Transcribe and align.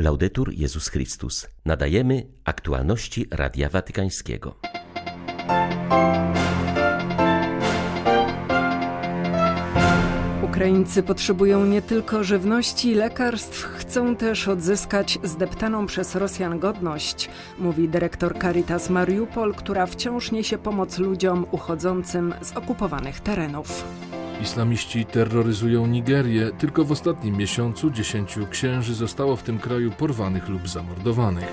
Laudetur 0.00 0.52
Jezus 0.52 0.88
Chrystus. 0.88 1.48
Nadajemy 1.64 2.26
aktualności 2.44 3.26
Radia 3.30 3.68
Watykańskiego. 3.68 4.54
Ukraińcy 10.42 11.02
potrzebują 11.02 11.64
nie 11.64 11.82
tylko 11.82 12.24
żywności 12.24 12.88
i 12.88 12.94
lekarstw, 12.94 13.64
chcą 13.64 14.16
też 14.16 14.48
odzyskać 14.48 15.18
zdeptaną 15.22 15.86
przez 15.86 16.14
Rosjan 16.14 16.58
godność, 16.58 17.30
mówi 17.58 17.88
dyrektor 17.88 18.38
Caritas 18.38 18.90
Mariupol, 18.90 19.54
która 19.54 19.86
wciąż 19.86 20.32
niesie 20.32 20.58
pomoc 20.58 20.98
ludziom 20.98 21.46
uchodzącym 21.50 22.34
z 22.42 22.56
okupowanych 22.56 23.20
terenów. 23.20 23.84
Islamiści 24.42 25.04
terroryzują 25.04 25.86
Nigerię. 25.86 26.50
Tylko 26.58 26.84
w 26.84 26.92
ostatnim 26.92 27.36
miesiącu 27.36 27.90
dziesięciu 27.90 28.46
księży 28.46 28.94
zostało 28.94 29.36
w 29.36 29.42
tym 29.42 29.58
kraju 29.58 29.90
porwanych 29.90 30.48
lub 30.48 30.68
zamordowanych. 30.68 31.48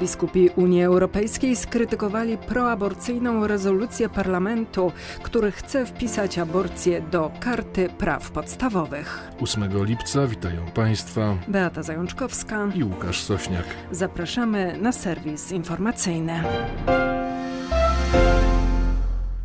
Biskupi 0.00 0.50
Unii 0.56 0.82
Europejskiej 0.82 1.56
skrytykowali 1.56 2.38
proaborcyjną 2.38 3.46
rezolucję 3.46 4.08
parlamentu, 4.08 4.92
który 5.22 5.52
chce 5.52 5.86
wpisać 5.86 6.38
aborcję 6.38 7.00
do 7.00 7.30
karty 7.40 7.88
praw 7.98 8.30
podstawowych. 8.30 9.30
8 9.40 9.84
lipca 9.84 10.26
witają 10.26 10.66
Państwa 10.74 11.36
Beata 11.48 11.82
Zajączkowska 11.82 12.68
i 12.74 12.84
Łukasz 12.84 13.20
Sośniak. 13.22 13.64
Zapraszamy 13.90 14.78
na 14.80 14.92
serwis 14.92 15.52
informacyjny. 15.52 16.42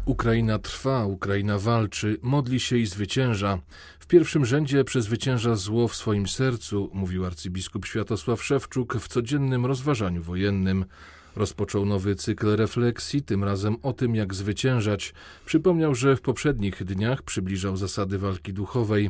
Ukraina 0.05 0.59
trwa, 0.59 1.05
Ukraina 1.05 1.59
walczy, 1.59 2.17
modli 2.21 2.59
się 2.59 2.77
i 2.77 2.85
zwycięża. 2.85 3.59
W 3.99 4.07
pierwszym 4.07 4.45
rzędzie 4.45 4.83
przezwycięża 4.83 5.55
zło 5.55 5.87
w 5.87 5.95
swoim 5.95 6.27
sercu, 6.27 6.89
mówił 6.93 7.25
arcybiskup 7.25 7.85
Światosław 7.85 8.43
Szewczuk 8.43 8.95
w 8.95 9.07
codziennym 9.07 9.65
rozważaniu 9.65 10.23
wojennym. 10.23 10.85
Rozpoczął 11.35 11.85
nowy 11.85 12.15
cykl 12.15 12.55
refleksji, 12.55 13.21
tym 13.21 13.43
razem 13.43 13.75
o 13.83 13.93
tym, 13.93 14.15
jak 14.15 14.33
zwyciężać. 14.33 15.13
Przypomniał, 15.45 15.95
że 15.95 16.15
w 16.15 16.21
poprzednich 16.21 16.83
dniach 16.83 17.21
przybliżał 17.21 17.77
zasady 17.77 18.17
walki 18.17 18.53
duchowej. 18.53 19.09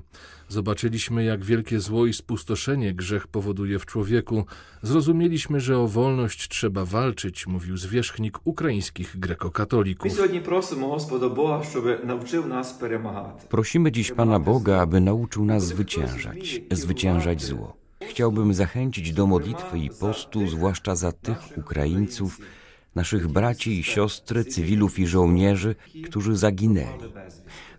Zobaczyliśmy, 0.49 1.23
jak 1.23 1.45
wielkie 1.45 1.79
zło 1.79 2.05
i 2.05 2.13
spustoszenie 2.13 2.93
grzech 2.93 3.27
powoduje 3.27 3.79
w 3.79 3.85
człowieku. 3.85 4.45
Zrozumieliśmy, 4.81 5.59
że 5.59 5.77
o 5.77 5.87
wolność 5.87 6.49
trzeba 6.49 6.85
walczyć, 6.85 7.47
mówił 7.47 7.77
zwierzchnik 7.77 8.39
ukraińskich 8.43 9.19
grekokatolików. 9.19 10.11
Prosimy 13.49 13.91
dziś 13.91 14.11
Pana 14.11 14.39
Boga, 14.39 14.81
aby 14.81 15.01
nauczył 15.01 15.45
nas 15.45 15.65
zwyciężać, 15.65 16.61
zwyciężać 16.71 17.43
zło. 17.43 17.80
Chciałbym 18.11 18.53
zachęcić 18.53 19.13
do 19.13 19.27
modlitwy 19.27 19.79
i 19.79 19.89
postu, 19.89 20.47
zwłaszcza 20.47 20.95
za 20.95 21.11
tych 21.11 21.57
Ukraińców, 21.57 22.39
naszych 22.95 23.27
braci 23.27 23.79
i 23.79 23.83
siostry, 23.83 24.45
cywilów 24.45 24.99
i 24.99 25.07
żołnierzy, 25.07 25.75
którzy 26.05 26.35
zaginęli. 26.35 27.13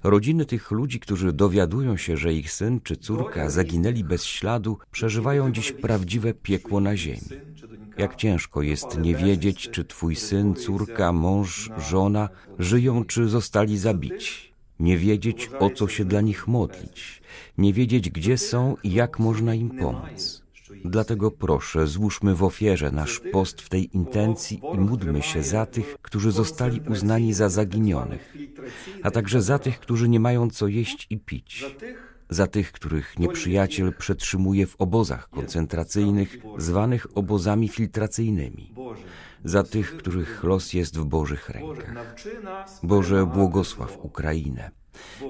Rodziny 0.03 0.45
tych 0.47 0.71
ludzi, 0.71 1.01
którzy 1.01 1.33
dowiadują 1.33 1.97
się, 1.97 2.17
że 2.17 2.35
ich 2.35 2.53
syn 2.53 2.81
czy 2.81 2.97
córka 2.97 3.51
zaginęli 3.51 4.05
bez 4.05 4.25
śladu, 4.25 4.79
przeżywają 4.91 5.53
dziś 5.53 5.73
prawdziwe 5.73 6.35
piekło 6.35 6.81
na 6.81 6.97
ziemi. 6.97 7.29
Jak 7.99 8.17
ciężko 8.17 8.63
jest 8.63 8.99
nie 8.99 9.15
wiedzieć, 9.17 9.71
czy 9.71 9.85
twój 9.85 10.17
syn, 10.17 10.55
córka, 10.55 11.13
mąż, 11.13 11.71
żona 11.79 12.29
żyją, 12.59 13.05
czy 13.05 13.29
zostali 13.29 13.79
zabici. 13.79 14.52
Nie 14.83 14.99
wiedzieć, 14.99 15.51
o 15.59 15.71
co 15.71 15.89
się 15.89 16.05
dla 16.05 16.21
nich 16.21 16.49
modlić. 16.49 17.23
Nie 17.59 17.73
wiedzieć, 17.73 18.11
gdzie 18.11 18.39
są 18.39 18.77
i 18.83 18.93
jak 18.93 19.19
można 19.19 19.55
im 19.55 19.71
pomóc. 19.71 20.43
Dlatego 20.85 21.31
proszę, 21.31 21.87
złóżmy 21.87 22.35
w 22.35 22.43
ofierze 22.43 22.91
nasz 22.91 23.21
post 23.33 23.61
w 23.61 23.69
tej 23.69 23.97
intencji 23.97 24.61
i 24.75 24.79
módlmy 24.79 25.23
się 25.23 25.43
za 25.43 25.67
tych, 25.67 25.97
którzy 26.03 26.33
zostali 26.33 26.81
uznani 26.91 27.33
za 27.33 27.49
zaginionych, 27.49 28.35
a 29.03 29.11
także 29.11 29.43
za 29.43 29.59
tych, 29.59 29.81
którzy 29.81 30.09
nie 30.09 30.21
mają 30.21 30.51
co 30.51 30.69
jeść 30.69 31.07
i 31.11 31.19
pić, 31.19 31.65
za 32.31 32.47
tych, 32.47 32.73
których 32.73 33.19
nieprzyjaciel 33.19 33.93
przetrzymuje 33.99 34.67
w 34.67 34.77
obozach 34.77 35.31
koncentracyjnych, 35.31 36.39
zwanych 36.59 37.07
obozami 37.15 37.69
filtracyjnymi, 37.69 38.75
za 39.45 39.63
tych, 39.63 39.97
których 39.97 40.45
los 40.45 40.73
jest 40.73 40.99
w 40.99 41.05
Bożych 41.05 41.49
rękach. 41.49 41.95
Boże, 42.83 43.27
błogosław 43.27 43.99
Ukrainę. 44.03 44.71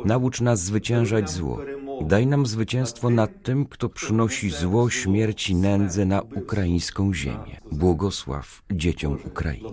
Naucz 0.04 0.40
nas 0.40 0.60
zwyciężać 0.60 1.30
zło. 1.30 1.60
Daj 2.02 2.26
nam 2.26 2.46
zwycięstwo 2.46 3.10
nad 3.10 3.42
tym, 3.42 3.66
kto 3.66 3.88
przynosi 3.88 4.50
zło, 4.50 4.90
śmierć 4.90 5.50
i 5.50 5.54
nędzę 5.54 6.04
na 6.04 6.22
ukraińską 6.22 7.14
ziemię. 7.14 7.60
Błogosław 7.72 8.62
dzieciom 8.72 9.18
Ukrainy. 9.24 9.68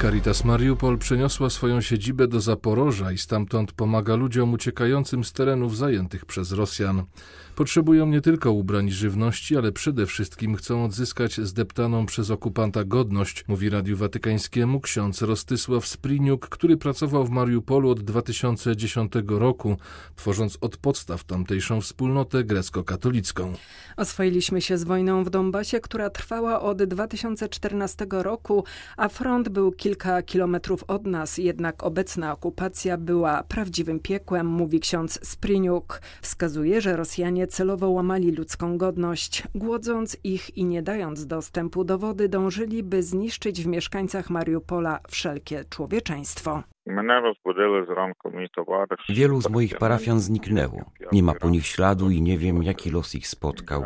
Caritas 0.00 0.44
Mariupol 0.44 0.98
przeniosła 0.98 1.50
swoją 1.50 1.80
siedzibę 1.80 2.28
do 2.28 2.40
Zaporoża 2.40 3.12
i 3.12 3.18
stamtąd 3.18 3.72
pomaga 3.72 4.16
ludziom 4.16 4.52
uciekającym 4.52 5.24
z 5.24 5.32
terenów 5.32 5.76
zajętych 5.76 6.26
przez 6.26 6.52
Rosjan. 6.52 7.04
Potrzebują 7.56 8.06
nie 8.06 8.20
tylko 8.20 8.52
ubrań 8.52 8.88
i 8.88 8.92
żywności, 8.92 9.56
ale 9.56 9.72
przede 9.72 10.06
wszystkim 10.06 10.54
chcą 10.56 10.84
odzyskać 10.84 11.40
zdeptaną 11.40 12.06
przez 12.06 12.30
okupanta 12.30 12.84
godność, 12.84 13.44
mówi 13.48 13.70
Radiu 13.70 13.96
Watykańskiemu 13.96 14.80
ksiądz 14.80 15.22
Rostysław 15.22 15.86
Spriniuk, 15.86 16.48
który 16.48 16.76
pracował 16.76 17.24
w 17.24 17.30
Mariupolu 17.30 17.90
od 17.90 18.00
2010 18.00 19.12
roku, 19.26 19.76
tworząc 20.16 20.58
od 20.60 20.76
podstaw 20.76 21.24
tamtejszą 21.24 21.80
wspólnotę 21.80 22.44
grecko-katolicką. 22.44 23.52
Oswoiliśmy 23.96 24.60
się 24.60 24.78
z 24.78 24.84
wojną 24.84 25.24
w 25.24 25.30
Donbasie, 25.30 25.80
która 25.80 26.10
trwała 26.10 26.60
od 26.60 26.82
2014 26.82 28.06
roku, 28.10 28.64
a 28.96 29.08
front 29.08 29.48
był 29.48 29.72
kilka 29.72 29.89
kilometrów 30.26 30.84
od 30.88 31.06
nas, 31.06 31.38
jednak 31.38 31.84
obecna 31.84 32.32
okupacja 32.32 32.96
była 32.96 33.42
prawdziwym 33.42 34.00
piekłem, 34.00 34.46
mówi 34.46 34.80
ksiądz 34.80 35.28
Spriniuk. 35.28 36.00
Wskazuje, 36.22 36.80
że 36.80 36.96
Rosjanie 36.96 37.46
celowo 37.46 37.90
łamali 37.90 38.32
ludzką 38.32 38.78
godność, 38.78 39.42
głodząc 39.54 40.16
ich 40.24 40.56
i 40.56 40.64
nie 40.64 40.82
dając 40.82 41.26
dostępu 41.26 41.84
do 41.84 41.98
wody, 41.98 42.28
dążyli, 42.28 42.82
by 42.82 43.02
zniszczyć 43.02 43.62
w 43.62 43.66
mieszkańcach 43.66 44.30
Mariupola 44.30 45.00
wszelkie 45.08 45.64
człowieczeństwo. 45.70 46.62
Wielu 49.08 49.40
z 49.40 49.50
moich 49.50 49.78
parafian 49.78 50.20
zniknęło. 50.20 50.84
Nie 51.12 51.22
ma 51.22 51.34
po 51.34 51.50
nich 51.50 51.66
śladu 51.66 52.10
i 52.10 52.22
nie 52.22 52.38
wiem, 52.38 52.62
jaki 52.62 52.90
los 52.90 53.14
ich 53.14 53.28
spotkał. 53.28 53.84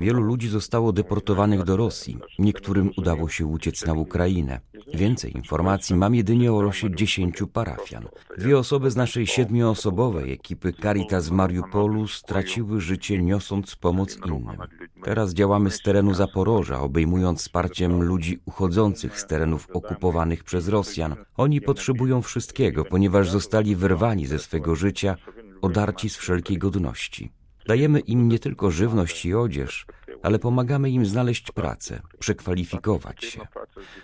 Wielu 0.00 0.22
ludzi 0.22 0.48
zostało 0.48 0.92
deportowanych 0.92 1.64
do 1.64 1.76
Rosji. 1.76 2.18
Niektórym 2.38 2.90
udało 2.96 3.28
się 3.28 3.46
uciec 3.46 3.86
na 3.86 3.92
Ukrainę. 3.92 4.60
Więcej 4.94 5.36
informacji 5.36 5.96
mam 5.96 6.14
jedynie 6.14 6.52
o 6.52 6.62
losie 6.62 6.94
dziesięciu 6.94 7.46
parafian. 7.46 8.08
Dwie 8.38 8.58
osoby 8.58 8.90
z 8.90 8.96
naszej 8.96 9.26
siedmioosobowej 9.26 10.32
ekipy 10.32 10.72
Caritas 10.82 11.30
Mariupolu 11.30 12.08
straciły 12.08 12.80
życie 12.80 13.22
niosąc 13.22 13.76
pomoc 13.76 14.18
innym. 14.26 14.56
Teraz 15.04 15.34
działamy 15.34 15.70
z 15.70 15.82
terenu 15.82 16.14
Zaporoża, 16.14 16.80
obejmując 16.80 17.40
wsparciem 17.40 18.02
ludzi 18.02 18.38
uchodzących 18.46 19.20
z 19.20 19.26
terenów 19.26 19.68
okupowanych 19.72 20.44
przez 20.44 20.68
Rosjan. 20.68 21.16
Oni 21.36 21.60
potrzebują 21.60 22.22
wszystkiego, 22.22 22.84
ponieważ 22.84 23.30
zostali 23.30 23.76
wyrwani 23.76 24.26
ze 24.26 24.38
swego 24.38 24.74
życia, 24.74 25.16
odarci 25.62 26.10
z 26.10 26.16
wszelkiej 26.16 26.58
godności. 26.58 27.39
Dajemy 27.66 28.00
im 28.00 28.28
nie 28.28 28.38
tylko 28.38 28.70
żywność 28.70 29.24
i 29.24 29.34
odzież, 29.34 29.86
ale 30.22 30.38
pomagamy 30.38 30.90
im 30.90 31.06
znaleźć 31.06 31.52
pracę, 31.52 32.02
przekwalifikować 32.18 33.24
się. 33.24 33.40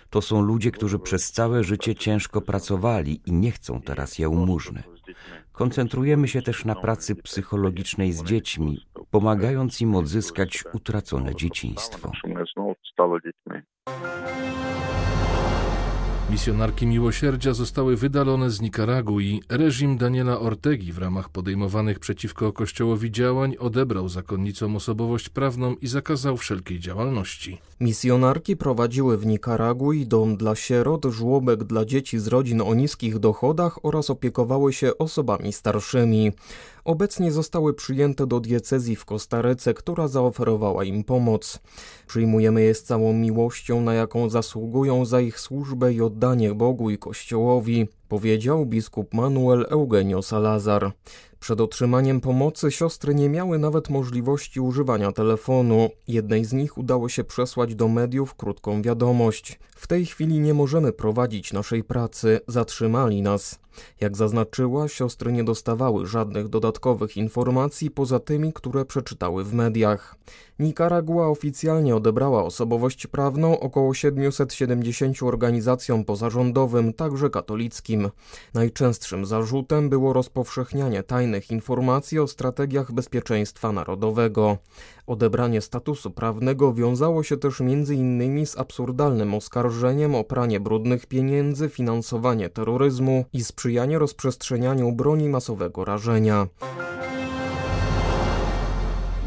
To 0.09 0.21
są 0.21 0.41
ludzie, 0.41 0.71
którzy 0.71 0.99
przez 0.99 1.31
całe 1.31 1.63
życie 1.63 1.95
ciężko 1.95 2.41
pracowali 2.41 3.21
i 3.25 3.31
nie 3.31 3.51
chcą 3.51 3.81
teraz 3.81 4.19
jałmużny. 4.19 4.83
Koncentrujemy 5.51 6.27
się 6.27 6.41
też 6.41 6.65
na 6.65 6.75
pracy 6.75 7.15
psychologicznej 7.15 8.13
z 8.13 8.23
dziećmi, 8.23 8.85
pomagając 9.11 9.81
im 9.81 9.95
odzyskać 9.95 10.63
utracone 10.73 11.35
dzieciństwo. 11.35 12.11
Misjonarki 16.37 16.87
miłosierdzia 16.87 17.53
zostały 17.53 17.97
wydalone 17.97 18.51
z 18.51 18.61
Nikaragui. 18.61 19.41
Reżim 19.49 19.97
Daniela 19.97 20.39
Ortegi 20.39 20.93
w 20.93 20.97
ramach 20.97 21.29
podejmowanych 21.29 21.99
przeciwko 21.99 22.53
Kościołowi 22.53 23.11
działań 23.11 23.55
odebrał 23.59 24.09
zakonnicom 24.09 24.75
osobowość 24.75 25.29
prawną 25.29 25.75
i 25.75 25.87
zakazał 25.87 26.37
wszelkiej 26.37 26.79
działalności. 26.79 27.57
Misjonarki 27.79 28.57
prowadziły 28.57 29.17
w 29.17 29.25
Nikaragui 29.25 30.07
dom 30.07 30.37
dla 30.37 30.55
sierot, 30.55 31.05
żłobek 31.05 31.63
dla 31.63 31.85
dzieci 31.85 32.19
z 32.19 32.27
rodzin 32.27 32.61
o 32.61 32.73
niskich 32.73 33.19
dochodach 33.19 33.85
oraz 33.85 34.09
opiekowały 34.09 34.73
się 34.73 34.97
osobami 34.97 35.53
starszymi. 35.53 36.31
Obecnie 36.87 37.31
zostały 37.31 37.73
przyjęte 37.73 38.27
do 38.27 38.39
diecezji 38.39 38.95
w 38.95 39.05
Kostaryce, 39.05 39.73
która 39.73 40.07
zaoferowała 40.07 40.83
im 40.83 41.03
pomoc. 41.03 41.59
Przyjmujemy 42.07 42.61
je 42.61 42.73
z 42.73 42.83
całą 42.83 43.13
miłością, 43.13 43.81
na 43.81 43.93
jaką 43.93 44.29
zasługują 44.29 45.05
za 45.05 45.21
ich 45.21 45.39
służbę 45.39 45.93
i 45.93 46.01
oddanie 46.01 46.53
Bogu 46.53 46.89
i 46.89 46.97
Kościołowi, 46.97 47.87
powiedział 48.07 48.65
biskup 48.65 49.13
Manuel 49.13 49.65
Eugenio 49.69 50.21
Salazar. 50.21 50.91
Przed 51.39 51.61
otrzymaniem 51.61 52.21
pomocy 52.21 52.71
siostry 52.71 53.15
nie 53.15 53.29
miały 53.29 53.59
nawet 53.59 53.89
możliwości 53.89 54.59
używania 54.59 55.11
telefonu. 55.11 55.89
Jednej 56.07 56.45
z 56.45 56.53
nich 56.53 56.77
udało 56.77 57.09
się 57.09 57.23
przesłać 57.23 57.75
do 57.75 57.87
mediów 57.87 58.35
krótką 58.35 58.81
wiadomość. 58.81 59.59
W 59.75 59.87
tej 59.87 60.05
chwili 60.05 60.39
nie 60.39 60.53
możemy 60.53 60.93
prowadzić 60.93 61.53
naszej 61.53 61.83
pracy, 61.83 62.39
zatrzymali 62.47 63.21
nas. 63.21 63.59
Jak 64.01 64.17
zaznaczyła, 64.17 64.87
siostry 64.87 65.31
nie 65.31 65.43
dostawały 65.43 66.07
żadnych 66.07 66.47
dodatkowych 66.47 67.17
informacji 67.17 67.91
poza 67.91 68.19
tymi, 68.19 68.53
które 68.53 68.85
przeczytały 68.85 69.43
w 69.43 69.53
mediach. 69.53 70.15
Nikaragua 70.59 71.27
oficjalnie 71.27 71.95
odebrała 71.95 72.43
osobowość 72.43 73.07
prawną 73.07 73.59
około 73.59 73.93
770 73.93 75.23
organizacjom 75.23 76.05
pozarządowym, 76.05 76.93
także 76.93 77.29
katolickim. 77.29 78.09
Najczęstszym 78.53 79.25
zarzutem 79.25 79.89
było 79.89 80.13
rozpowszechnianie 80.13 81.03
tajnych 81.03 81.51
informacji 81.51 82.19
o 82.19 82.27
strategiach 82.27 82.91
bezpieczeństwa 82.91 83.71
narodowego. 83.71 84.57
Odebranie 85.07 85.61
statusu 85.61 86.11
prawnego 86.11 86.73
wiązało 86.73 87.23
się 87.23 87.37
też 87.37 87.61
m.in. 87.61 88.45
z 88.45 88.57
absurdalnym 88.57 89.33
oskarżeniem 89.33 90.15
o 90.15 90.23
pranie 90.23 90.59
brudnych 90.59 91.05
pieniędzy, 91.05 91.69
finansowanie 91.69 92.49
terroryzmu 92.49 93.25
i 93.33 93.43
sprzyjanie 93.67 93.99
rozprzestrzenianiu 93.99 94.91
broni 94.91 95.29
masowego 95.29 95.85
rażenia. 95.85 96.47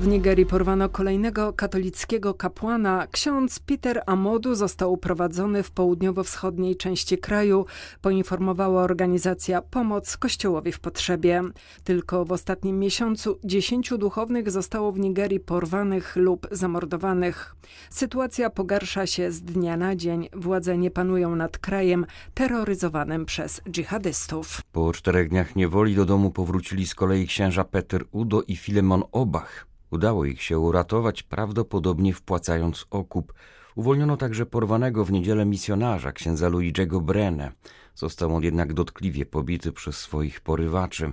W 0.01 0.07
Nigerii 0.07 0.47
porwano 0.47 0.89
kolejnego 0.89 1.53
katolickiego 1.53 2.35
kapłana. 2.35 3.07
Ksiądz 3.11 3.59
Peter 3.59 4.03
Amodu 4.07 4.55
został 4.55 4.93
uprowadzony 4.93 5.63
w 5.63 5.71
południowo-wschodniej 5.71 6.77
części 6.77 7.19
kraju, 7.19 7.67
poinformowała 8.03 8.83
organizacja 8.83 9.63
Pomoc 9.63 10.17
Kościołowi 10.17 10.73
w 10.73 10.81
Potrzebie. 10.81 11.43
Tylko 11.85 12.25
w 12.25 12.33
ostatnim 12.33 12.79
miesiącu 12.79 13.39
dziesięciu 13.45 13.99
duchownych 13.99 14.51
zostało 14.51 14.93
w 14.93 14.99
Nigerii 14.99 15.41
porwanych 15.41 16.17
lub 16.17 16.47
zamordowanych. 16.51 17.57
Sytuacja 17.91 18.51
pogarsza 18.51 19.07
się 19.07 19.33
z 19.33 19.43
dnia 19.43 19.77
na 19.77 19.97
dzień. 19.97 20.29
Władze 20.33 20.79
nie 20.79 20.91
panują 20.91 21.37
nad 21.37 21.59
krajem 21.59 22.07
terroryzowanym 22.35 23.27
przez 23.27 23.63
dżihadystów. 23.71 24.61
Po 24.73 24.93
czterech 24.93 25.29
dniach 25.29 25.57
niewoli 25.57 25.95
do 25.95 26.05
domu 26.05 26.31
powrócili 26.31 26.87
z 26.87 26.95
kolei 26.95 27.27
księża 27.27 27.65
Peter 27.65 28.05
Udo 28.13 28.43
i 28.43 28.57
Filemon 28.57 29.03
Obach. 29.13 29.70
Udało 29.91 30.25
ich 30.25 30.43
się 30.43 30.59
uratować, 30.59 31.23
prawdopodobnie 31.23 32.15
wpłacając 32.15 32.87
okup. 32.91 33.33
Uwolniono 33.75 34.17
także 34.17 34.47
porwanego 34.47 35.05
w 35.05 35.13
niedzielę 35.13 35.47
misjonarza, 35.47 36.13
księdza 36.13 36.49
Luigiego 36.49 37.01
Brenne. 37.01 37.53
Został 37.95 38.35
on 38.35 38.43
jednak 38.43 38.73
dotkliwie 38.73 39.27
pobity 39.27 39.73
przez 39.73 39.97
swoich 39.97 40.41
porywaczy. 40.41 41.13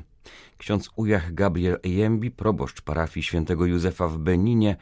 Ksiądz 0.58 0.90
Ujach 0.96 1.34
Gabriel 1.34 1.80
Ejembi, 1.86 2.32
proboszcz 2.32 2.82
parafii 2.82 3.24
świętego 3.24 3.66
Józefa 3.66 4.08
w 4.08 4.18
Beninie, 4.18 4.76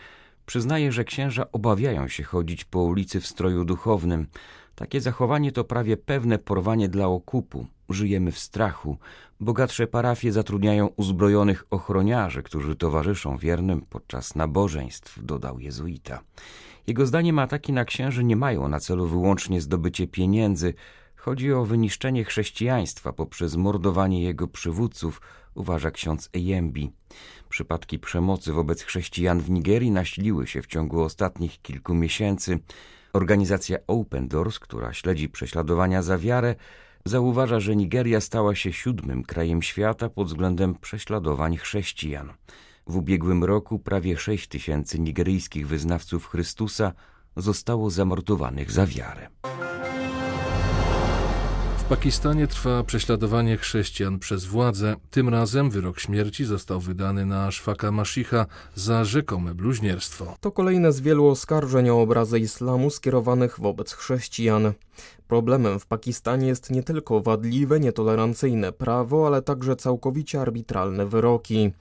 przyznaje, 0.46 0.92
że 0.92 1.04
księża 1.04 1.52
obawiają 1.52 2.08
się 2.08 2.24
chodzić 2.24 2.66
po 2.66 2.80
ulicy 2.80 3.20
w 3.20 3.28
stroju 3.28 3.66
duchownym. 3.66 4.28
Takie 4.76 5.02
zachowanie 5.02 5.52
to 5.52 5.64
prawie 5.64 5.98
pewne 5.98 6.40
porwanie 6.40 6.90
dla 6.90 7.08
okupu. 7.08 7.68
Żyjemy 7.90 8.32
w 8.32 8.40
strachu. 8.40 8.98
Bogatsze 9.40 9.88
parafie 9.88 10.32
zatrudniają 10.32 10.88
uzbrojonych 10.88 11.66
ochroniarzy, 11.70 12.44
którzy 12.44 12.76
towarzyszą 12.76 13.38
wiernym 13.38 13.82
podczas 13.90 14.36
nabożeństw, 14.36 15.26
dodał 15.26 15.60
jezuita. 15.60 16.22
Jego 16.88 17.06
zdaniem 17.06 17.40
ataki 17.40 17.74
na 17.74 17.86
księży 17.86 18.24
nie 18.24 18.36
mają 18.36 18.68
na 18.68 18.80
celu 18.80 19.08
wyłącznie 19.08 19.62
zdobycie 19.62 20.08
pieniędzy. 20.08 20.74
Chodzi 21.16 21.54
o 21.54 21.66
wyniszczenie 21.66 22.24
chrześcijaństwa 22.24 23.14
poprzez 23.14 23.56
mordowanie 23.56 24.24
jego 24.24 24.48
przywódców, 24.48 25.22
uważa 25.56 25.92
ksiądz 25.92 26.30
Ejembi. 26.34 26.92
Przypadki 27.50 28.00
przemocy 28.00 28.54
wobec 28.54 28.84
chrześcijan 28.84 29.40
w 29.40 29.50
Nigerii 29.50 29.92
nasiliły 29.92 30.48
się 30.48 30.62
w 30.62 30.68
ciągu 30.68 31.02
ostatnich 31.02 31.62
kilku 31.62 31.94
miesięcy. 31.94 32.60
Organizacja 33.16 33.78
Open 33.88 34.28
Doors, 34.28 34.60
która 34.60 34.94
śledzi 34.94 35.30
prześladowania 35.30 36.02
za 36.02 36.18
wiarę, 36.18 36.56
zauważa, 37.06 37.60
że 37.60 37.76
Nigeria 37.76 38.22
stała 38.22 38.56
się 38.56 38.74
siódmym 38.74 39.24
krajem 39.24 39.62
świata 39.62 40.10
pod 40.10 40.28
względem 40.28 40.76
prześladowań 40.76 41.58
chrześcijan. 41.58 42.34
W 42.88 42.98
ubiegłym 42.98 43.44
roku 43.44 43.80
prawie 43.80 44.18
6 44.18 44.48
tysięcy 44.48 45.00
nigeryjskich 45.00 45.68
wyznawców 45.68 46.28
Chrystusa 46.28 46.94
zostało 47.36 47.90
zamordowanych 47.90 48.72
za 48.72 48.86
wiarę. 48.86 49.28
Pakistanie 51.90 52.48
trwa 52.48 52.84
prześladowanie 52.84 53.58
chrześcijan 53.58 54.20
przez 54.20 54.46
władze. 54.46 54.96
Tym 55.12 55.30
razem 55.30 55.70
wyrok 55.70 56.00
śmierci 56.00 56.46
został 56.46 56.80
wydany 56.80 57.26
na 57.26 57.52
Szwaka 57.52 57.92
Mashicha 57.92 58.46
za 58.76 59.04
rzekome 59.04 59.56
bluźnierstwo. 59.56 60.36
To 60.42 60.52
kolejne 60.52 60.92
z 60.92 61.02
wielu 61.02 61.28
oskarżeń 61.28 61.90
o 61.90 62.02
obrazy 62.02 62.40
islamu 62.40 62.90
skierowanych 62.90 63.60
wobec 63.60 63.94
chrześcijan. 63.94 64.74
Problemem 65.28 65.80
w 65.80 65.86
Pakistanie 65.86 66.48
jest 66.48 66.72
nie 66.72 66.84
tylko 66.84 67.22
wadliwe, 67.22 67.80
nietolerancyjne 67.80 68.72
prawo, 68.72 69.28
ale 69.28 69.42
także 69.42 69.76
całkowicie 69.76 70.42
arbitralne 70.42 71.06
wyroki. 71.06 71.72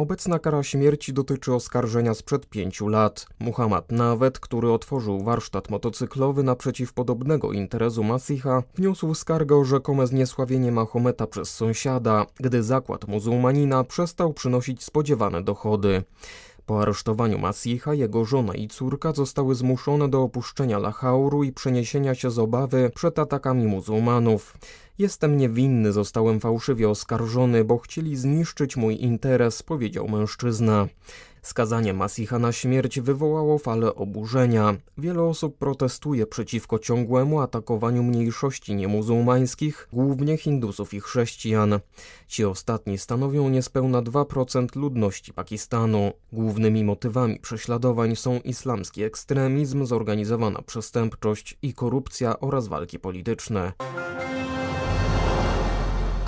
Obecna 0.00 0.38
kara 0.38 0.62
śmierci 0.62 1.12
dotyczy 1.12 1.54
oskarżenia 1.54 2.14
sprzed 2.14 2.46
pięciu 2.46 2.88
lat. 2.88 3.26
Muhammad 3.38 3.92
Nawet, 3.92 4.38
który 4.38 4.72
otworzył 4.72 5.22
warsztat 5.24 5.70
motocyklowy 5.70 6.42
naprzeciw 6.42 6.92
podobnego 6.92 7.52
interesu 7.52 8.04
Masiha, 8.04 8.62
wniósł 8.74 9.14
skargę 9.14 9.56
o 9.56 9.64
rzekome 9.64 10.06
zniesławienie 10.06 10.72
Mahometa 10.72 11.26
przez 11.26 11.54
sąsiada, 11.54 12.26
gdy 12.36 12.62
zakład 12.62 13.08
muzułmanina 13.08 13.84
przestał 13.84 14.32
przynosić 14.32 14.84
spodziewane 14.84 15.42
dochody. 15.42 16.02
Po 16.70 16.82
aresztowaniu 16.82 17.38
Masiha 17.38 17.94
jego 17.94 18.24
żona 18.24 18.54
i 18.54 18.68
córka 18.68 19.12
zostały 19.12 19.54
zmuszone 19.54 20.08
do 20.08 20.22
opuszczenia 20.22 20.78
Lahauru 20.78 21.44
i 21.44 21.52
przeniesienia 21.52 22.14
się 22.14 22.30
z 22.30 22.38
obawy 22.38 22.90
przed 22.94 23.18
atakami 23.18 23.66
muzułmanów. 23.66 24.58
Jestem 24.98 25.36
niewinny, 25.36 25.92
zostałem 25.92 26.40
fałszywie 26.40 26.88
oskarżony, 26.88 27.64
bo 27.64 27.78
chcieli 27.78 28.16
zniszczyć 28.16 28.76
mój 28.76 29.02
interes, 29.02 29.62
powiedział 29.62 30.08
mężczyzna. 30.08 30.86
Skazanie 31.42 31.94
Masiha 31.94 32.38
na 32.38 32.52
śmierć 32.52 33.00
wywołało 33.00 33.58
falę 33.58 33.94
oburzenia. 33.94 34.76
Wiele 34.98 35.22
osób 35.22 35.58
protestuje 35.58 36.26
przeciwko 36.26 36.78
ciągłemu 36.78 37.40
atakowaniu 37.40 38.02
mniejszości 38.02 38.74
niemuzułmańskich, 38.74 39.88
głównie 39.92 40.36
Hindusów 40.36 40.94
i 40.94 41.00
chrześcijan. 41.00 41.80
Ci 42.28 42.44
ostatni 42.44 42.98
stanowią 42.98 43.48
niespełna 43.48 44.02
2% 44.02 44.76
ludności 44.76 45.32
Pakistanu. 45.32 46.12
Głównymi 46.32 46.84
motywami 46.84 47.40
prześladowań 47.40 48.16
są 48.16 48.40
islamski 48.40 49.02
ekstremizm, 49.02 49.86
zorganizowana 49.86 50.62
przestępczość 50.62 51.58
i 51.62 51.74
korupcja 51.74 52.40
oraz 52.40 52.68
walki 52.68 52.98
polityczne. 52.98 53.72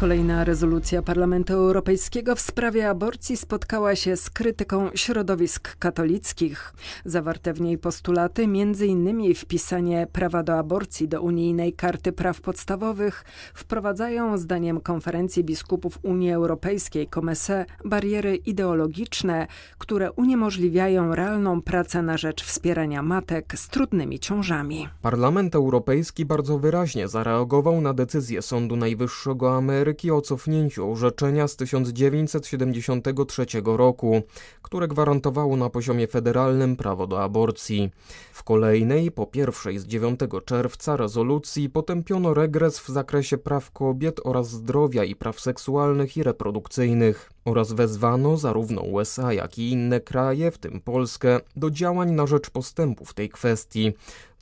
Kolejna 0.02 0.44
rezolucja 0.44 1.02
Parlamentu 1.02 1.52
Europejskiego 1.52 2.36
w 2.36 2.40
sprawie 2.40 2.88
aborcji 2.88 3.36
spotkała 3.36 3.96
się 3.96 4.16
z 4.16 4.30
krytyką 4.30 4.90
środowisk 4.94 5.76
katolickich. 5.78 6.74
Zawarte 7.04 7.52
w 7.52 7.60
niej 7.60 7.78
postulaty, 7.78 8.42
m.in. 8.42 9.34
wpisanie 9.34 10.06
prawa 10.12 10.42
do 10.42 10.58
aborcji 10.58 11.08
do 11.08 11.22
unijnej 11.22 11.72
karty 11.72 12.12
praw 12.12 12.40
podstawowych, 12.40 13.24
wprowadzają, 13.54 14.38
zdaniem 14.38 14.80
konferencji 14.80 15.44
biskupów 15.44 15.98
Unii 16.02 16.32
Europejskiej 16.32 17.06
Komese, 17.06 17.66
bariery 17.84 18.36
ideologiczne, 18.36 19.46
które 19.78 20.12
uniemożliwiają 20.12 21.14
realną 21.14 21.62
pracę 21.62 22.02
na 22.02 22.16
rzecz 22.16 22.44
wspierania 22.44 23.02
matek 23.02 23.58
z 23.58 23.68
trudnymi 23.68 24.18
ciążami. 24.18 24.88
Parlament 25.02 25.54
Europejski 25.54 26.24
bardzo 26.24 26.58
wyraźnie 26.58 27.08
zareagował 27.08 27.80
na 27.80 27.94
decyzję 27.94 28.42
Sądu 28.42 28.76
Najwyższego 28.76 29.56
Ameryki 29.56 29.91
Ameryki 29.92 30.10
o 30.10 30.20
cofnięciu 30.20 30.92
orzeczenia 30.92 31.48
z 31.48 31.56
1973 31.56 33.46
roku, 33.64 34.22
które 34.62 34.88
gwarantowało 34.88 35.56
na 35.56 35.70
poziomie 35.70 36.06
federalnym 36.06 36.76
prawo 36.76 37.06
do 37.06 37.22
aborcji. 37.22 37.90
W 38.32 38.42
kolejnej, 38.42 39.10
po 39.10 39.26
pierwszej 39.26 39.78
z 39.78 39.86
9 39.86 40.20
czerwca 40.44 40.96
rezolucji 40.96 41.70
potępiono 41.70 42.34
regres 42.34 42.78
w 42.78 42.88
zakresie 42.88 43.38
praw 43.38 43.70
kobiet 43.70 44.20
oraz 44.24 44.50
zdrowia 44.50 45.04
i 45.04 45.14
praw 45.14 45.40
seksualnych 45.40 46.16
i 46.16 46.22
reprodukcyjnych 46.22 47.32
oraz 47.44 47.72
wezwano 47.72 48.36
zarówno 48.36 48.82
USA, 48.82 49.32
jak 49.32 49.58
i 49.58 49.70
inne 49.70 50.00
kraje, 50.00 50.50
w 50.50 50.58
tym 50.58 50.80
Polskę, 50.80 51.40
do 51.56 51.70
działań 51.70 52.10
na 52.10 52.26
rzecz 52.26 52.50
postępu 52.50 53.04
w 53.04 53.14
tej 53.14 53.28
kwestii, 53.28 53.92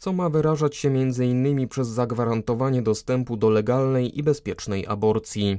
co 0.01 0.13
ma 0.13 0.31
wyrażać 0.31 0.77
się 0.77 0.89
m.in. 0.89 1.69
przez 1.69 1.89
zagwarantowanie 1.89 2.83
dostępu 2.83 3.37
do 3.37 3.51
legalnej 3.51 4.19
i 4.19 4.23
bezpiecznej 4.23 4.87
aborcji. 4.87 5.59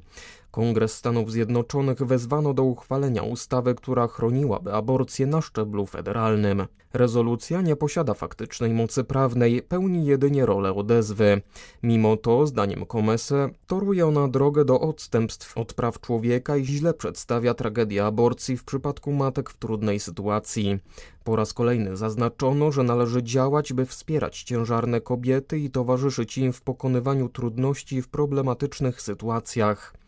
Kongres 0.51 0.93
Stanów 0.93 1.31
Zjednoczonych 1.31 1.97
wezwano 1.97 2.53
do 2.53 2.63
uchwalenia 2.63 3.23
ustawy, 3.23 3.75
która 3.75 4.07
chroniłaby 4.07 4.73
aborcję 4.73 5.25
na 5.25 5.41
szczeblu 5.41 5.85
federalnym. 5.85 6.67
Rezolucja 6.93 7.61
nie 7.61 7.75
posiada 7.75 8.13
faktycznej 8.13 8.73
mocy 8.73 9.03
prawnej, 9.03 9.61
pełni 9.61 10.05
jedynie 10.05 10.45
rolę 10.45 10.73
odezwy. 10.73 11.41
Mimo 11.83 12.17
to, 12.17 12.47
zdaniem 12.47 12.85
Komese, 12.85 13.49
toruje 13.67 14.07
ona 14.07 14.27
drogę 14.27 14.65
do 14.65 14.79
odstępstw 14.79 15.57
od 15.57 15.73
praw 15.73 15.99
człowieka 15.99 16.57
i 16.57 16.65
źle 16.65 16.93
przedstawia 16.93 17.53
tragedię 17.53 18.05
aborcji 18.05 18.57
w 18.57 18.63
przypadku 18.63 19.11
matek 19.11 19.49
w 19.49 19.57
trudnej 19.57 19.99
sytuacji. 19.99 20.79
Po 21.23 21.35
raz 21.35 21.53
kolejny 21.53 21.97
zaznaczono, 21.97 22.71
że 22.71 22.83
należy 22.83 23.23
działać, 23.23 23.73
by 23.73 23.85
wspierać 23.85 24.43
ciężarne 24.43 25.01
kobiety 25.01 25.59
i 25.59 25.69
towarzyszyć 25.69 26.37
im 26.37 26.53
w 26.53 26.61
pokonywaniu 26.61 27.29
trudności 27.29 28.01
w 28.01 28.07
problematycznych 28.07 29.01
sytuacjach. 29.01 30.00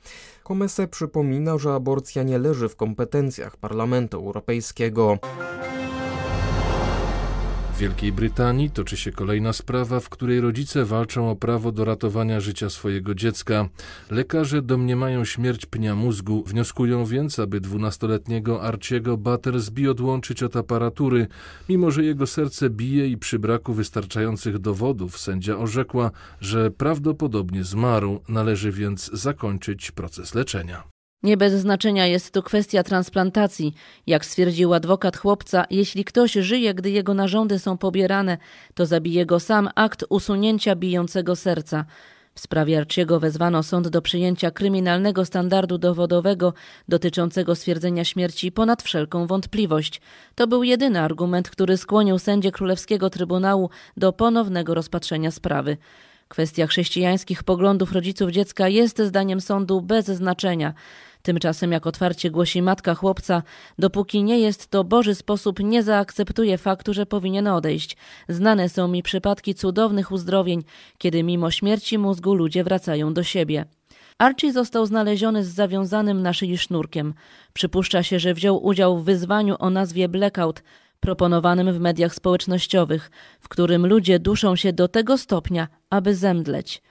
Komese 0.44 0.88
przypomina, 0.88 1.58
że 1.58 1.74
aborcja 1.74 2.24
nie 2.24 2.38
leży 2.38 2.70
w 2.70 2.76
kompetencjach 2.76 3.58
Parlamentu 3.58 4.18
Europejskiego. 4.18 5.18
W 7.74 7.77
Wielkiej 7.77 8.12
Brytanii 8.12 8.70
toczy 8.70 8.98
się 8.98 9.12
kolejna 9.12 9.53
sprawa, 9.53 10.00
w 10.00 10.10
której 10.10 10.42
rodzice 10.42 10.86
walczą 10.86 11.30
o 11.30 11.36
prawo 11.36 11.72
do 11.72 11.86
ratowania 11.86 12.39
życia 12.39 12.70
swojego 12.70 13.15
dziecka. 13.15 13.70
Lekarze 14.10 14.62
domniemają 14.62 15.25
śmierć 15.25 15.65
pnia 15.65 15.96
mózgu, 15.96 16.44
wnioskują 16.48 17.06
więc, 17.06 17.39
aby 17.39 17.62
dwunastoletniego 17.62 18.62
Arciego 18.62 19.18
Battersby 19.18 19.89
odłączyć 19.89 20.44
od 20.44 20.56
aparatury. 20.56 21.27
Mimo, 21.70 21.92
że 21.92 22.03
jego 22.03 22.27
serce 22.27 22.70
bije 22.70 23.08
i 23.08 23.18
przy 23.18 23.39
braku 23.39 23.74
wystarczających 23.74 24.60
dowodów 24.60 25.18
sędzia 25.18 25.58
orzekła, 25.58 26.12
że 26.42 26.72
prawdopodobnie 26.72 27.63
zmarł, 27.63 28.20
należy 28.30 28.72
więc 28.72 29.12
zakończyć 29.13 29.92
proces 29.92 30.36
leczenia. 30.36 30.93
Nie 31.24 31.38
bez 31.38 31.53
znaczenia 31.53 32.08
jest 32.08 32.34
tu 32.34 32.44
kwestia 32.44 32.84
transplantacji. 32.84 33.74
Jak 34.08 34.25
stwierdził 34.25 34.74
adwokat 34.74 35.18
chłopca, 35.18 35.65
jeśli 35.70 36.06
ktoś 36.06 36.32
żyje, 36.32 36.74
gdy 36.74 36.92
jego 36.92 37.13
narządy 37.13 37.60
są 37.60 37.77
pobierane, 37.77 38.38
to 38.74 38.86
zabije 38.86 39.25
go 39.25 39.39
sam 39.39 39.70
akt 39.75 40.06
usunięcia 40.10 40.75
bijącego 40.75 41.36
serca. 41.36 41.86
W 42.36 42.39
sprawie 42.39 42.77
Arciego 42.77 43.20
wezwano 43.20 43.63
sąd 43.63 43.88
do 43.88 44.01
przyjęcia 44.01 44.51
kryminalnego 44.51 45.25
standardu 45.25 45.77
dowodowego 45.77 46.53
dotyczącego 46.88 47.56
stwierdzenia 47.56 48.06
śmierci 48.06 48.51
ponad 48.51 48.84
wszelką 48.84 49.27
wątpliwość. 49.27 50.01
To 50.36 50.48
był 50.48 50.63
jedyny 50.63 51.01
argument, 51.01 51.50
który 51.50 51.77
skłonił 51.77 52.20
sędzię 52.20 52.51
Królewskiego 52.51 53.10
Trybunału 53.10 53.70
do 53.98 54.13
ponownego 54.13 54.74
rozpatrzenia 54.74 55.32
sprawy. 55.32 55.77
Kwestia 56.27 56.68
chrześcijańskich 56.68 57.44
poglądów 57.44 57.92
rodziców 57.92 58.32
dziecka 58.32 58.68
jest 58.68 59.01
zdaniem 59.01 59.42
sądu 59.42 59.82
bez 59.82 60.06
znaczenia. 60.06 60.74
Tymczasem, 61.24 61.72
jak 61.72 61.88
otwarcie 61.88 62.32
głosi 62.32 62.62
matka 62.62 62.96
chłopca, 62.96 63.44
dopóki 63.80 64.24
nie 64.24 64.39
jest 64.39 64.68
to 64.68 64.84
Boży 64.84 65.15
sposób, 65.15 65.60
nie 65.60 65.84
zaakceptuje 65.84 66.58
faktu, 66.58 66.94
że 66.94 67.06
powinien 67.06 67.48
odejść. 67.48 67.98
Znane 68.30 68.70
są 68.70 68.88
mi 68.88 69.03
przypadki 69.03 69.56
cudownych 69.56 70.12
uzdrowień, 70.12 70.63
kiedy 70.98 71.24
mimo 71.24 71.51
śmierci 71.51 71.98
mózgu 71.98 72.36
ludzie 72.36 72.63
wracają 72.63 73.13
do 73.13 73.24
siebie. 73.24 73.65
Archie 74.18 74.53
został 74.53 74.86
znaleziony 74.86 75.44
z 75.44 75.48
zawiązanym 75.48 76.22
na 76.22 76.34
szyi 76.34 76.58
sznurkiem. 76.58 77.13
Przypuszcza 77.53 78.03
się, 78.03 78.20
że 78.20 78.34
wziął 78.34 78.65
udział 78.65 78.98
w 78.98 79.06
wyzwaniu 79.06 79.56
o 79.60 79.70
nazwie 79.70 80.10
Blackout, 80.10 80.63
proponowanym 81.00 81.74
w 81.74 81.80
mediach 81.80 82.15
społecznościowych, 82.15 83.12
w 83.39 83.50
którym 83.50 83.88
ludzie 83.88 84.20
duszą 84.20 84.56
się 84.56 84.74
do 84.74 84.88
tego 84.88 85.18
stopnia, 85.18 85.68
aby 85.89 86.15
zemdleć. 86.15 86.82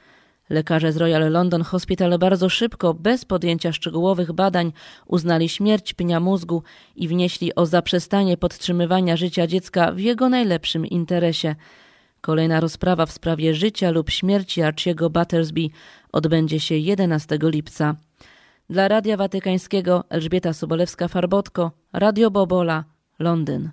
Lekarze 0.51 0.93
z 0.93 0.97
Royal 0.97 1.33
London 1.33 1.63
Hospital 1.63 2.19
bardzo 2.19 2.49
szybko, 2.49 2.95
bez 2.95 3.25
podjęcia 3.25 3.73
szczegółowych 3.73 4.33
badań, 4.33 4.73
uznali 5.07 5.49
śmierć 5.49 5.95
pnia 5.95 6.21
mózgu 6.21 6.63
i 6.97 7.09
wnieśli 7.09 7.55
o 7.55 7.67
zaprzestanie 7.67 8.37
podtrzymywania 8.37 9.17
życia 9.17 9.47
dziecka 9.47 9.93
w 9.93 9.99
jego 9.99 10.29
najlepszym 10.29 10.87
interesie. 10.87 11.55
Kolejna 12.21 12.61
rozprawa 12.61 13.07
w 13.07 13.13
sprawie 13.13 13.55
życia 13.55 13.91
lub 13.91 14.11
śmierci 14.11 14.63
Archiego 14.63 15.11
Battersby 15.11 15.69
odbędzie 16.13 16.61
się 16.61 16.75
11 16.75 17.39
lipca. 17.43 17.97
Dla 18.71 18.89
Radia 18.89 19.17
Watykańskiego 19.17 20.05
Elżbieta 20.09 20.51
Sobolewska-Farbotko, 20.51 21.71
Radio 21.93 22.31
Bobola, 22.31 22.85
Londyn. 23.19 23.71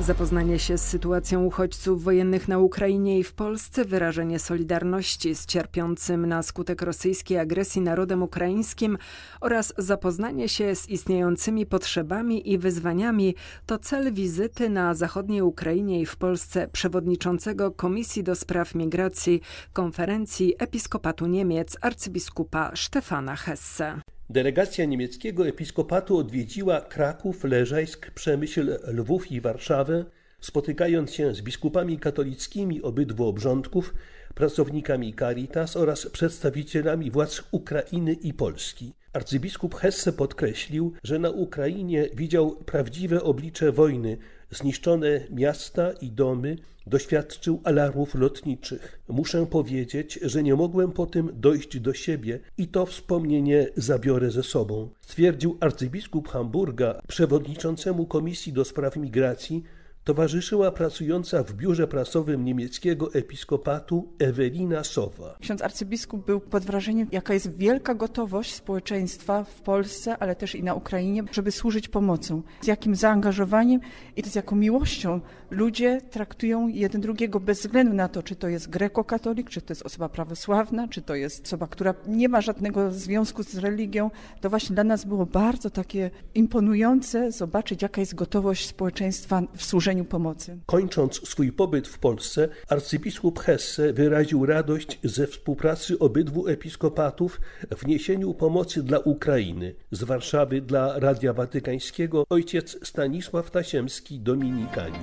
Zapoznanie 0.00 0.58
się 0.58 0.78
z 0.78 0.82
sytuacją 0.82 1.44
uchodźców 1.44 2.04
wojennych 2.04 2.48
na 2.48 2.58
Ukrainie 2.58 3.18
i 3.18 3.24
w 3.24 3.32
Polsce, 3.32 3.84
wyrażenie 3.84 4.38
solidarności 4.38 5.34
z 5.34 5.46
cierpiącym 5.46 6.26
na 6.26 6.42
skutek 6.42 6.82
rosyjskiej 6.82 7.38
agresji 7.38 7.80
narodem 7.80 8.22
ukraińskim 8.22 8.98
oraz 9.40 9.72
zapoznanie 9.78 10.48
się 10.48 10.74
z 10.74 10.88
istniejącymi 10.88 11.66
potrzebami 11.66 12.52
i 12.52 12.58
wyzwaniami 12.58 13.34
to 13.66 13.78
cel 13.78 14.12
wizyty 14.12 14.70
na 14.70 14.94
zachodniej 14.94 15.42
Ukrainie 15.42 16.00
i 16.00 16.06
w 16.06 16.16
Polsce 16.16 16.68
przewodniczącego 16.68 17.70
Komisji 17.70 18.22
do 18.22 18.34
Spraw 18.34 18.74
Migracji 18.74 19.40
konferencji 19.72 20.54
Episkopatu 20.58 21.26
Niemiec 21.26 21.76
arcybiskupa 21.80 22.72
Stefana 22.74 23.36
Hesse. 23.36 24.00
Delegacja 24.30 24.84
niemieckiego 24.84 25.48
episkopatu 25.48 26.18
odwiedziła 26.18 26.80
Kraków, 26.80 27.44
Leżajsk, 27.44 28.10
Przemyśl, 28.10 28.78
Lwów 28.86 29.32
i 29.32 29.40
Warszawę, 29.40 30.04
spotykając 30.40 31.12
się 31.12 31.34
z 31.34 31.42
biskupami 31.42 31.98
katolickimi 31.98 32.82
obydwu 32.82 33.26
obrządków, 33.26 33.94
pracownikami 34.34 35.14
Caritas 35.14 35.76
oraz 35.76 36.06
przedstawicielami 36.06 37.10
władz 37.10 37.42
Ukrainy 37.50 38.12
i 38.12 38.34
Polski. 38.34 38.92
Arcybiskup 39.12 39.74
Hesse 39.74 40.12
podkreślił, 40.12 40.92
że 41.04 41.18
na 41.18 41.30
Ukrainie 41.30 42.08
widział 42.14 42.56
prawdziwe 42.56 43.22
oblicze 43.22 43.72
wojny, 43.72 44.18
zniszczone 44.50 45.20
miasta 45.30 45.92
i 45.92 46.10
domy, 46.10 46.56
doświadczył 46.86 47.60
alarmów 47.64 48.14
lotniczych. 48.14 49.00
Muszę 49.08 49.46
powiedzieć, 49.46 50.18
że 50.22 50.42
nie 50.42 50.54
mogłem 50.54 50.92
po 50.92 51.06
tym 51.06 51.30
dojść 51.34 51.80
do 51.80 51.94
siebie 51.94 52.40
i 52.58 52.68
to 52.68 52.86
wspomnienie 52.86 53.68
zabiorę 53.76 54.30
ze 54.30 54.42
sobą, 54.42 54.90
stwierdził 55.00 55.56
arcybiskup 55.60 56.28
Hamburga 56.28 57.00
przewodniczącemu 57.08 58.06
Komisji 58.06 58.52
do 58.52 58.64
Spraw 58.64 58.96
Migracji 58.96 59.62
towarzyszyła 60.04 60.70
pracująca 60.72 61.42
w 61.42 61.52
biurze 61.52 61.88
prasowym 61.88 62.44
niemieckiego 62.44 63.14
episkopatu 63.14 64.12
Ewelina 64.18 64.84
Sowa. 64.84 65.36
Ksiądz 65.40 65.62
arcybiskup 65.62 66.26
był 66.26 66.40
pod 66.40 66.64
wrażeniem, 66.64 67.08
jaka 67.12 67.34
jest 67.34 67.56
wielka 67.56 67.94
gotowość 67.94 68.54
społeczeństwa 68.54 69.44
w 69.44 69.60
Polsce, 69.60 70.18
ale 70.18 70.36
też 70.36 70.54
i 70.54 70.62
na 70.62 70.74
Ukrainie, 70.74 71.22
żeby 71.32 71.52
służyć 71.52 71.88
pomocą. 71.88 72.42
Z 72.60 72.66
jakim 72.66 72.94
zaangażowaniem 72.94 73.80
i 74.16 74.22
z 74.22 74.34
jaką 74.34 74.56
miłością 74.56 75.20
ludzie 75.50 76.00
traktują 76.10 76.68
jeden 76.68 77.00
drugiego 77.00 77.40
bez 77.40 77.60
względu 77.60 77.94
na 77.94 78.08
to, 78.08 78.22
czy 78.22 78.36
to 78.36 78.48
jest 78.48 78.70
grekokatolik, 78.70 79.50
czy 79.50 79.60
to 79.62 79.72
jest 79.72 79.82
osoba 79.82 80.08
prawosławna, 80.08 80.88
czy 80.88 81.02
to 81.02 81.14
jest 81.14 81.46
osoba, 81.46 81.66
która 81.66 81.94
nie 82.06 82.28
ma 82.28 82.40
żadnego 82.40 82.92
związku 82.92 83.42
z 83.42 83.54
religią. 83.54 84.10
To 84.40 84.50
właśnie 84.50 84.74
dla 84.74 84.84
nas 84.84 85.04
było 85.04 85.26
bardzo 85.26 85.70
takie 85.70 86.10
imponujące 86.34 87.32
zobaczyć, 87.32 87.82
jaka 87.82 88.00
jest 88.00 88.14
gotowość 88.14 88.66
społeczeństwa 88.66 89.42
w 89.56 89.64
służeniu 89.64 89.89
pomocy. 90.04 90.58
Kończąc 90.66 91.28
swój 91.28 91.52
pobyt 91.52 91.88
w 91.88 91.98
Polsce, 91.98 92.48
arcybiskup 92.68 93.38
Hesse 93.38 93.92
wyraził 93.92 94.46
radość 94.46 94.98
ze 95.04 95.26
współpracy 95.26 95.98
obydwu 95.98 96.48
episkopatów 96.48 97.40
w 97.76 97.86
niesieniu 97.86 98.34
pomocy 98.34 98.82
dla 98.82 98.98
Ukrainy. 98.98 99.74
Z 99.90 100.04
Warszawy 100.04 100.60
dla 100.60 100.98
Radia 100.98 101.32
Watykańskiego 101.32 102.24
ojciec 102.30 102.88
Stanisław 102.88 103.50
Tasiemski, 103.50 104.20
Dominikanin. 104.20 105.02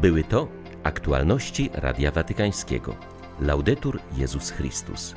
Były 0.00 0.24
to 0.24 0.48
aktualności 0.82 1.70
Radia 1.74 2.10
Watykańskiego. 2.10 2.96
Laudetur 3.40 4.00
Jezus 4.16 4.50
Chrystus. 4.50 5.14